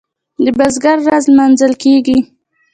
د 0.43 0.45
بزګر 0.57 0.97
ورځ 1.05 1.23
لمانځل 1.31 1.73
کیږي. 1.83 2.17